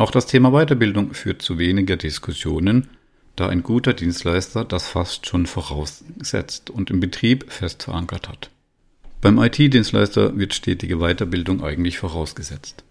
Auch 0.00 0.10
das 0.10 0.24
Thema 0.24 0.50
Weiterbildung 0.52 1.12
führt 1.12 1.42
zu 1.42 1.58
weniger 1.58 1.98
Diskussionen, 1.98 2.88
da 3.36 3.50
ein 3.50 3.62
guter 3.62 3.92
Dienstleister 3.92 4.64
das 4.64 4.88
fast 4.88 5.26
schon 5.26 5.44
voraussetzt 5.44 6.70
und 6.70 6.88
im 6.88 7.00
Betrieb 7.00 7.52
fest 7.52 7.82
verankert 7.82 8.26
hat. 8.26 8.48
Beim 9.20 9.38
IT-Dienstleister 9.38 10.38
wird 10.38 10.54
stetige 10.54 11.00
Weiterbildung 11.00 11.62
eigentlich 11.62 11.98
vorausgesetzt. 11.98 12.82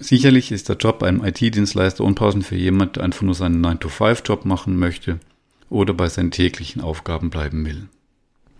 Sicherlich 0.00 0.50
ist 0.50 0.70
der 0.70 0.76
Job 0.76 1.02
einem 1.02 1.22
IT-Dienstleister 1.22 2.02
unpassend 2.02 2.46
für 2.46 2.56
jemand, 2.56 2.96
der 2.96 3.04
einfach 3.04 3.20
nur 3.20 3.34
seinen 3.34 3.62
9-to-5-Job 3.62 4.46
machen 4.46 4.78
möchte 4.78 5.20
oder 5.68 5.92
bei 5.92 6.08
seinen 6.08 6.30
täglichen 6.30 6.80
Aufgaben 6.80 7.28
bleiben 7.28 7.66
will. 7.66 7.90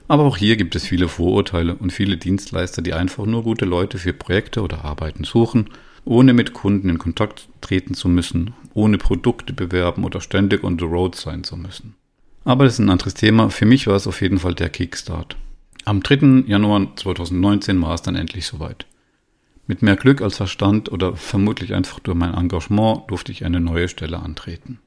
Aber 0.06 0.24
auch 0.24 0.36
hier 0.36 0.58
gibt 0.58 0.76
es 0.76 0.84
viele 0.84 1.08
Vorurteile 1.08 1.74
und 1.74 1.94
viele 1.94 2.18
Dienstleister, 2.18 2.82
die 2.82 2.92
einfach 2.92 3.24
nur 3.24 3.42
gute 3.42 3.64
Leute 3.64 3.96
für 3.96 4.12
Projekte 4.12 4.60
oder 4.60 4.84
Arbeiten 4.84 5.24
suchen, 5.24 5.70
ohne 6.06 6.32
mit 6.32 6.54
Kunden 6.54 6.88
in 6.88 6.98
Kontakt 6.98 7.48
treten 7.60 7.92
zu 7.92 8.08
müssen, 8.08 8.54
ohne 8.72 8.96
Produkte 8.96 9.52
bewerben 9.52 10.04
oder 10.04 10.22
ständig 10.22 10.64
on 10.64 10.78
the 10.78 10.84
road 10.84 11.14
sein 11.16 11.44
zu 11.44 11.56
müssen. 11.56 11.94
Aber 12.44 12.64
das 12.64 12.74
ist 12.74 12.78
ein 12.78 12.90
anderes 12.90 13.14
Thema. 13.14 13.50
Für 13.50 13.66
mich 13.66 13.86
war 13.88 13.96
es 13.96 14.06
auf 14.06 14.22
jeden 14.22 14.38
Fall 14.38 14.54
der 14.54 14.70
Kickstart. 14.70 15.36
Am 15.84 16.02
3. 16.02 16.44
Januar 16.46 16.94
2019 16.96 17.82
war 17.82 17.94
es 17.94 18.02
dann 18.02 18.14
endlich 18.14 18.46
soweit. 18.46 18.86
Mit 19.66 19.82
mehr 19.82 19.96
Glück 19.96 20.22
als 20.22 20.36
Verstand 20.36 20.92
oder 20.92 21.16
vermutlich 21.16 21.74
einfach 21.74 21.98
durch 21.98 22.16
mein 22.16 22.34
Engagement 22.34 23.10
durfte 23.10 23.32
ich 23.32 23.44
eine 23.44 23.60
neue 23.60 23.88
Stelle 23.88 24.20
antreten. 24.20 24.78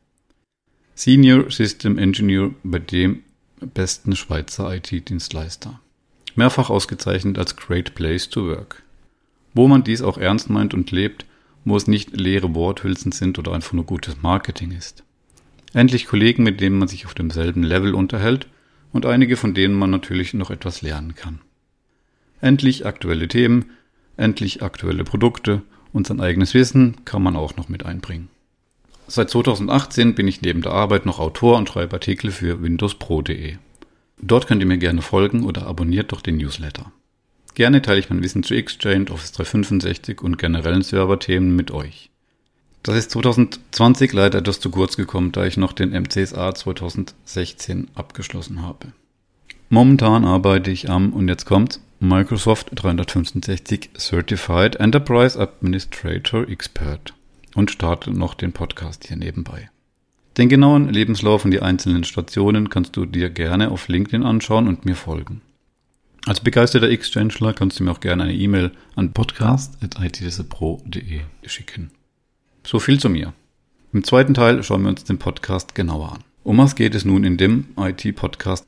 Senior 0.95 1.51
System 1.51 1.97
Engineer 1.97 2.51
bei 2.63 2.79
dem 2.79 3.23
besten 3.59 4.15
Schweizer 4.15 4.73
IT-Dienstleister. 4.73 5.81
Mehrfach 6.35 6.69
ausgezeichnet 6.69 7.37
als 7.37 7.57
Great 7.57 7.93
Place 7.93 8.29
to 8.29 8.47
Work. 8.47 8.83
Wo 9.59 9.67
man 9.67 9.83
dies 9.83 10.01
auch 10.01 10.17
ernst 10.17 10.49
meint 10.49 10.73
und 10.73 10.89
lebt, 10.91 11.25
wo 11.65 11.75
es 11.75 11.85
nicht 11.85 12.15
leere 12.15 12.55
Worthülsen 12.55 13.11
sind 13.11 13.37
oder 13.39 13.51
einfach 13.51 13.73
nur 13.73 13.85
gutes 13.85 14.21
Marketing 14.21 14.71
ist. 14.71 15.03
Endlich 15.73 16.05
Kollegen, 16.05 16.43
mit 16.43 16.61
denen 16.61 16.77
man 16.77 16.87
sich 16.87 17.05
auf 17.05 17.13
demselben 17.13 17.63
Level 17.63 17.93
unterhält 17.93 18.47
und 18.93 19.05
einige 19.05 19.35
von 19.35 19.53
denen 19.53 19.75
man 19.75 19.89
natürlich 19.89 20.33
noch 20.33 20.49
etwas 20.49 20.81
lernen 20.81 21.13
kann. 21.13 21.41
Endlich 22.39 22.85
aktuelle 22.85 23.27
Themen, 23.27 23.71
endlich 24.15 24.63
aktuelle 24.63 25.03
Produkte 25.03 25.61
und 25.91 26.07
sein 26.07 26.21
eigenes 26.21 26.53
Wissen 26.53 27.03
kann 27.03 27.21
man 27.21 27.35
auch 27.35 27.57
noch 27.57 27.67
mit 27.67 27.85
einbringen. 27.85 28.29
Seit 29.07 29.29
2018 29.29 30.15
bin 30.15 30.29
ich 30.29 30.41
neben 30.41 30.61
der 30.61 30.71
Arbeit 30.71 31.05
noch 31.05 31.19
Autor 31.19 31.57
und 31.57 31.67
schreibe 31.67 31.97
Artikel 31.97 32.31
für 32.31 32.63
windowspro.de. 32.63 33.57
Dort 34.21 34.47
könnt 34.47 34.61
ihr 34.61 34.67
mir 34.67 34.77
gerne 34.77 35.01
folgen 35.01 35.43
oder 35.43 35.67
abonniert 35.67 36.13
doch 36.13 36.21
den 36.21 36.37
Newsletter. 36.37 36.93
Gerne 37.59 37.81
teile 37.81 37.99
ich 37.99 38.09
mein 38.09 38.23
Wissen 38.23 38.41
zu 38.41 38.53
Exchange, 38.53 39.11
Office 39.11 39.33
365 39.33 40.21
und 40.21 40.37
generellen 40.37 40.81
Serverthemen 40.81 41.53
mit 41.53 41.71
euch. 41.71 42.09
Das 42.83 42.95
ist 42.95 43.11
2020 43.11 44.13
leider 44.13 44.39
etwas 44.39 44.61
zu 44.61 44.69
kurz 44.69 44.95
gekommen, 44.95 45.33
da 45.33 45.43
ich 45.43 45.57
noch 45.57 45.73
den 45.73 45.89
MCSA 45.89 46.55
2016 46.55 47.89
abgeschlossen 47.95 48.61
habe. 48.61 48.93
Momentan 49.67 50.23
arbeite 50.23 50.71
ich 50.71 50.89
am, 50.89 51.11
und 51.11 51.27
jetzt 51.27 51.43
kommt, 51.43 51.81
Microsoft 51.99 52.69
365 52.75 53.89
Certified 53.97 54.77
Enterprise 54.77 55.37
Administrator 55.37 56.47
Expert 56.47 57.13
und 57.55 57.71
starte 57.71 58.11
noch 58.11 58.35
den 58.35 58.53
Podcast 58.53 59.05
hier 59.05 59.17
nebenbei. 59.17 59.69
Den 60.37 60.47
genauen 60.47 60.87
Lebenslauf 60.87 61.43
und 61.43 61.51
die 61.51 61.61
einzelnen 61.61 62.05
Stationen 62.05 62.69
kannst 62.69 62.95
du 62.95 63.05
dir 63.05 63.29
gerne 63.29 63.69
auf 63.69 63.89
LinkedIn 63.89 64.23
anschauen 64.23 64.69
und 64.69 64.85
mir 64.85 64.95
folgen. 64.95 65.41
Als 66.29 66.41
begeisterter 66.41 66.91
Exchangeler 66.91 67.53
kannst 67.53 67.79
du 67.79 67.83
mir 67.83 67.89
auch 67.89 68.01
gerne 68.01 68.25
eine 68.25 68.35
E-Mail 68.35 68.69
an 68.95 69.13
podcast.itdesepro.de 69.13 71.21
schicken. 71.47 71.89
So 72.63 72.77
viel 72.77 72.99
zu 72.99 73.09
mir. 73.09 73.33
Im 73.93 74.03
zweiten 74.03 74.35
Teil 74.35 74.61
schauen 74.61 74.83
wir 74.83 74.89
uns 74.89 75.03
den 75.03 75.17
Podcast 75.17 75.73
genauer 75.73 76.11
an. 76.11 76.23
Um 76.43 76.59
was 76.59 76.75
geht 76.75 76.93
es 76.93 77.03
nun 77.03 77.23
in 77.23 77.37
dem 77.37 77.69
IT-Podcast? 77.77 78.67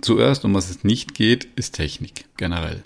Zuerst, 0.00 0.46
um 0.46 0.54
was 0.54 0.70
es 0.70 0.84
nicht 0.84 1.14
geht, 1.14 1.48
ist 1.54 1.74
Technik 1.74 2.24
generell. 2.38 2.82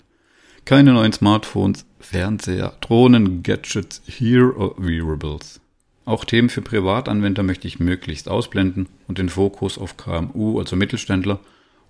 Keine 0.65 0.91
neuen 0.91 1.13
Smartphones, 1.13 1.85
Fernseher, 2.01 2.75
Drohnen, 2.81 3.43
Gadgets, 3.43 4.01
Here 4.07 4.53
or 4.57 4.75
Wearables. 4.77 5.61
Auch 6.03 6.25
Themen 6.25 6.49
für 6.49 6.61
Privatanwender 6.61 7.43
möchte 7.43 7.69
ich 7.69 7.79
möglichst 7.79 8.27
ausblenden 8.27 8.89
und 9.07 9.19
den 9.19 9.29
Fokus 9.29 9.77
auf 9.77 9.95
KMU, 9.95 10.59
also 10.59 10.75
Mittelständler, 10.75 11.39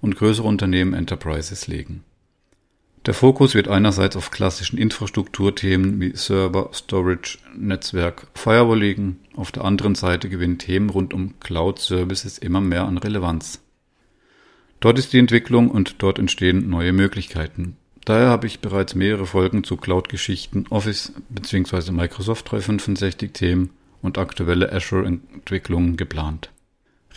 und 0.01 0.15
größere 0.15 0.47
Unternehmen 0.47 0.93
Enterprises 0.93 1.65
legen. 1.65 2.03
Der 3.07 3.13
Fokus 3.13 3.55
wird 3.55 3.69
einerseits 3.69 4.17
auf 4.17 4.31
klassischen 4.31 4.77
Infrastrukturthemen 4.77 6.01
wie 6.01 6.13
Server, 6.13 6.71
Storage, 6.73 7.37
Netzwerk, 7.55 8.27
Firewall 8.33 8.81
liegen, 8.81 9.21
auf 9.33 9.53
der 9.53 9.63
anderen 9.63 9.95
Seite 9.95 10.27
gewinnen 10.27 10.57
Themen 10.57 10.89
rund 10.89 11.13
um 11.13 11.39
Cloud 11.39 11.79
Services 11.79 12.37
immer 12.37 12.59
mehr 12.59 12.83
an 12.83 12.97
Relevanz. 12.97 13.61
Dort 14.81 14.99
ist 14.99 15.13
die 15.13 15.19
Entwicklung 15.19 15.71
und 15.71 15.95
dort 15.99 16.19
entstehen 16.19 16.69
neue 16.69 16.91
Möglichkeiten. 16.91 17.77
Daher 18.03 18.27
habe 18.27 18.45
ich 18.45 18.59
bereits 18.59 18.93
mehrere 18.93 19.25
Folgen 19.25 19.63
zu 19.63 19.77
Cloud-Geschichten, 19.77 20.65
Office 20.69 21.13
bzw. 21.29 21.93
Microsoft 21.93 22.51
365 22.51 23.31
Themen 23.31 23.69
und 24.01 24.17
aktuelle 24.17 24.73
Azure-Entwicklungen 24.73 25.95
geplant. 25.95 26.51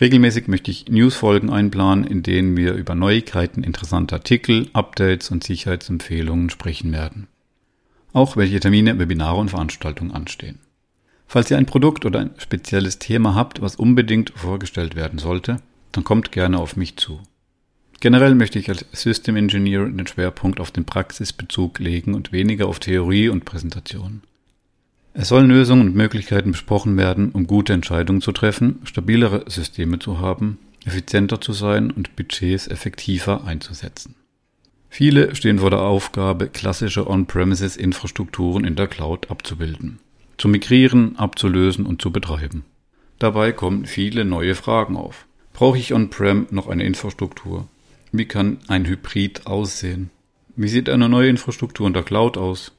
Regelmäßig 0.00 0.48
möchte 0.48 0.70
ich 0.70 0.88
Newsfolgen 0.88 1.50
einplanen, 1.50 2.06
in 2.06 2.22
denen 2.22 2.56
wir 2.56 2.72
über 2.72 2.94
Neuigkeiten, 2.94 3.62
interessante 3.62 4.14
Artikel, 4.14 4.70
Updates 4.72 5.30
und 5.30 5.44
Sicherheitsempfehlungen 5.44 6.48
sprechen 6.48 6.90
werden. 6.92 7.26
Auch 8.14 8.36
welche 8.36 8.60
Termine, 8.60 8.98
Webinare 8.98 9.36
und 9.36 9.50
Veranstaltungen 9.50 10.12
anstehen. 10.12 10.58
Falls 11.26 11.50
ihr 11.50 11.58
ein 11.58 11.66
Produkt 11.66 12.06
oder 12.06 12.20
ein 12.20 12.30
spezielles 12.38 12.98
Thema 12.98 13.34
habt, 13.34 13.60
was 13.60 13.76
unbedingt 13.76 14.32
vorgestellt 14.34 14.96
werden 14.96 15.18
sollte, 15.18 15.58
dann 15.92 16.02
kommt 16.02 16.32
gerne 16.32 16.58
auf 16.58 16.76
mich 16.76 16.96
zu. 16.96 17.20
Generell 18.00 18.34
möchte 18.34 18.58
ich 18.58 18.70
als 18.70 18.86
System 18.92 19.36
Engineer 19.36 19.84
den 19.84 20.06
Schwerpunkt 20.06 20.58
auf 20.58 20.70
den 20.70 20.86
Praxisbezug 20.86 21.78
legen 21.78 22.14
und 22.14 22.32
weniger 22.32 22.66
auf 22.66 22.80
Theorie 22.80 23.28
und 23.28 23.44
Präsentation. 23.44 24.22
Es 25.12 25.28
sollen 25.28 25.48
Lösungen 25.48 25.88
und 25.88 25.96
Möglichkeiten 25.96 26.52
besprochen 26.52 26.96
werden, 26.96 27.30
um 27.32 27.46
gute 27.46 27.72
Entscheidungen 27.72 28.20
zu 28.20 28.32
treffen, 28.32 28.80
stabilere 28.84 29.44
Systeme 29.48 29.98
zu 29.98 30.20
haben, 30.20 30.58
effizienter 30.84 31.40
zu 31.40 31.52
sein 31.52 31.90
und 31.90 32.14
Budgets 32.16 32.68
effektiver 32.68 33.44
einzusetzen. 33.44 34.14
Viele 34.88 35.34
stehen 35.34 35.60
vor 35.60 35.70
der 35.70 35.82
Aufgabe, 35.82 36.48
klassische 36.48 37.08
On-Premises-Infrastrukturen 37.08 38.64
in 38.64 38.76
der 38.76 38.88
Cloud 38.88 39.30
abzubilden, 39.30 39.98
zu 40.36 40.48
migrieren, 40.48 41.16
abzulösen 41.16 41.86
und 41.86 42.02
zu 42.02 42.10
betreiben. 42.10 42.64
Dabei 43.18 43.52
kommen 43.52 43.86
viele 43.86 44.24
neue 44.24 44.54
Fragen 44.54 44.96
auf. 44.96 45.26
Brauche 45.52 45.78
ich 45.78 45.92
On-Prem 45.92 46.46
noch 46.50 46.68
eine 46.68 46.84
Infrastruktur? 46.84 47.68
Wie 48.12 48.24
kann 48.24 48.58
ein 48.66 48.86
Hybrid 48.86 49.46
aussehen? 49.46 50.10
Wie 50.56 50.68
sieht 50.68 50.88
eine 50.88 51.08
neue 51.08 51.28
Infrastruktur 51.28 51.86
in 51.86 51.92
der 51.92 52.02
Cloud 52.02 52.36
aus? 52.36 52.72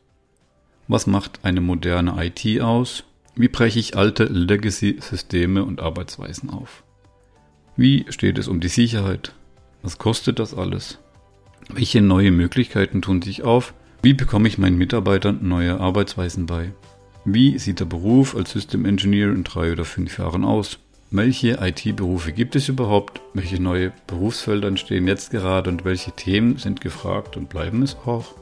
Was 0.92 1.08
macht 1.08 1.40
eine 1.44 1.62
moderne 1.62 2.16
IT 2.22 2.60
aus? 2.60 3.06
Wie 3.38 3.48
breche 3.48 3.80
ich 3.80 3.96
alte 3.96 4.26
Legacy-Systeme 4.26 5.64
und 5.64 5.80
Arbeitsweisen 5.80 6.50
auf? 6.50 6.84
Wie 7.78 8.04
steht 8.10 8.38
es 8.38 8.50
um 8.50 8.60
die 8.60 8.68
Sicherheit? 8.68 9.34
Was 9.84 10.00
kostet 10.00 10.38
das 10.38 10.54
alles? 10.54 11.00
Welche 11.70 12.02
neue 12.02 12.32
Möglichkeiten 12.32 13.02
tun 13.02 13.22
sich 13.22 13.44
auf? 13.44 13.74
Wie 14.02 14.14
bekomme 14.14 14.50
ich 14.50 14.58
meinen 14.58 14.78
Mitarbeitern 14.78 15.40
neue 15.44 15.80
Arbeitsweisen 15.80 16.46
bei? 16.46 16.74
Wie 17.24 17.58
sieht 17.58 17.80
der 17.80 17.86
Beruf 17.86 18.36
als 18.36 18.52
System 18.52 18.84
Engineer 18.84 19.30
in 19.30 19.46
drei 19.46 19.72
oder 19.72 19.86
fünf 19.86 20.18
Jahren 20.18 20.44
aus? 20.44 20.78
Welche 21.10 21.60
IT-Berufe 21.62 22.34
gibt 22.34 22.58
es 22.58 22.68
überhaupt? 22.68 23.22
Welche 23.34 23.62
neue 23.62 23.94
Berufsfelder 24.08 24.68
entstehen 24.68 25.08
jetzt 25.08 25.32
gerade 25.32 25.70
und 25.70 25.86
welche 25.86 26.12
Themen 26.12 26.58
sind 26.58 26.82
gefragt 26.82 27.38
und 27.38 27.48
bleiben 27.48 27.82
es 27.82 27.96
auch? 28.06 28.36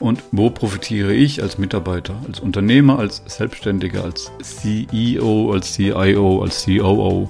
Und 0.00 0.22
wo 0.32 0.48
profitiere 0.48 1.12
ich 1.12 1.42
als 1.42 1.58
Mitarbeiter, 1.58 2.14
als 2.26 2.40
Unternehmer, 2.40 2.98
als 2.98 3.22
Selbstständiger, 3.26 4.02
als 4.02 4.32
CEO, 4.40 5.52
als 5.52 5.74
CIO, 5.74 6.42
als 6.42 6.64
COO 6.64 7.28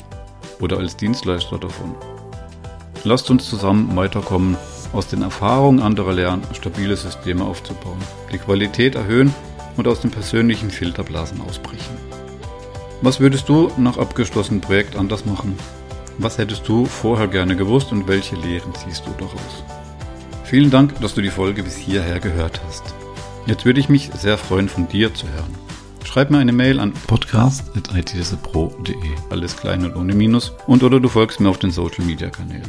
oder 0.60 0.78
als 0.78 0.96
Dienstleister 0.96 1.58
davon? 1.58 1.96
Lasst 3.02 3.28
uns 3.28 3.50
zusammen 3.50 3.96
weiterkommen, 3.96 4.56
aus 4.92 5.08
den 5.08 5.22
Erfahrungen 5.22 5.80
anderer 5.80 6.12
lernen, 6.12 6.42
stabile 6.52 6.96
Systeme 6.96 7.44
aufzubauen, 7.44 7.98
die 8.32 8.38
Qualität 8.38 8.94
erhöhen 8.94 9.34
und 9.76 9.88
aus 9.88 10.00
den 10.00 10.12
persönlichen 10.12 10.70
Filterblasen 10.70 11.40
ausbrechen. 11.40 11.96
Was 13.02 13.18
würdest 13.18 13.48
du 13.48 13.70
nach 13.78 13.98
abgeschlossenem 13.98 14.60
Projekt 14.60 14.94
anders 14.94 15.26
machen? 15.26 15.58
Was 16.18 16.38
hättest 16.38 16.68
du 16.68 16.84
vorher 16.84 17.26
gerne 17.26 17.56
gewusst 17.56 17.90
und 17.90 18.06
welche 18.06 18.36
Lehren 18.36 18.74
ziehst 18.74 19.06
du 19.06 19.10
daraus? 19.18 19.79
Vielen 20.50 20.70
Dank, 20.72 21.00
dass 21.00 21.14
du 21.14 21.22
die 21.22 21.30
Folge 21.30 21.62
bis 21.62 21.76
hierher 21.76 22.18
gehört 22.18 22.60
hast. 22.66 22.82
Jetzt 23.46 23.64
würde 23.64 23.78
ich 23.78 23.88
mich 23.88 24.10
sehr 24.12 24.36
freuen, 24.36 24.68
von 24.68 24.88
dir 24.88 25.14
zu 25.14 25.28
hören. 25.28 25.54
Schreib 26.04 26.32
mir 26.32 26.38
eine 26.38 26.50
Mail 26.50 26.80
an 26.80 26.92
podcast.itspro.de, 27.06 28.96
alles 29.30 29.56
klein 29.56 29.84
und 29.84 29.94
ohne 29.94 30.12
Minus, 30.12 30.52
und 30.66 30.82
oder 30.82 30.98
du 30.98 31.08
folgst 31.08 31.38
mir 31.38 31.50
auf 31.50 31.60
den 31.60 31.70
Social 31.70 32.04
Media 32.04 32.30
Kanälen. 32.30 32.68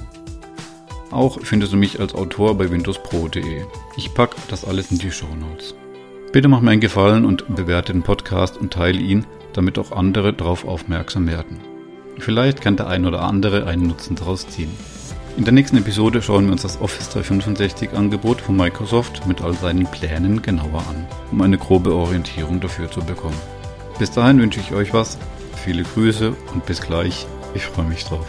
Auch 1.10 1.40
findest 1.42 1.74
du 1.74 1.78
mich 1.78 2.00
als 2.00 2.14
Autor 2.14 2.56
bei 2.56 2.70
windowspro.de. 2.70 3.64
Ich 3.98 4.14
packe 4.14 4.36
das 4.48 4.64
alles 4.64 4.92
in 4.92 5.00
die 5.00 5.10
Show 5.10 5.34
Notes. 5.34 5.74
Bitte 6.32 6.50
mach 6.50 6.62
mir 6.62 6.70
einen 6.70 6.82
Gefallen 6.82 7.26
und 7.26 7.56
bewerte 7.56 7.94
den 7.94 8.04
Podcast 8.04 8.58
und 8.58 8.72
teile 8.72 9.00
ihn, 9.00 9.26
damit 9.54 9.80
auch 9.80 9.92
andere 9.92 10.34
darauf 10.34 10.66
aufmerksam 10.66 11.26
werden. 11.26 11.58
Vielleicht 12.20 12.62
kann 12.62 12.78
der 12.78 12.90
ein 12.90 13.08
oder 13.08 13.24
andere 13.24 13.66
einen 13.66 13.88
Nutzen 13.88 14.16
daraus 14.16 14.48
ziehen. 14.48 14.70
In 15.38 15.46
der 15.46 15.54
nächsten 15.54 15.78
Episode 15.78 16.22
schauen 16.22 16.46
wir 16.46 16.52
uns 16.52 16.64
das 16.64 16.82
Office 16.82 17.10
365 17.10 17.94
Angebot 17.94 18.42
von 18.42 18.58
Microsoft 18.58 19.26
mit 19.28 19.42
all 19.42 19.54
seinen 19.54 19.88
Plänen 19.88 20.42
genauer 20.42 20.84
an, 20.90 21.08
um 21.32 21.42
eine 21.42 21.58
grobe 21.58 21.94
Orientierung 21.94 22.60
dafür 22.60 22.92
zu 22.92 23.00
bekommen. 23.02 23.38
Bis 23.98 24.12
dahin 24.12 24.40
wünsche 24.40 24.60
ich 24.60 24.74
euch 24.74 24.94
was, 24.94 25.18
viele 25.56 25.84
Grüße 25.84 26.36
und 26.54 26.66
bis 26.66 26.82
gleich. 26.82 27.26
Ich 27.54 27.66
freue 27.66 27.86
mich 27.86 28.04
drauf. 28.04 28.28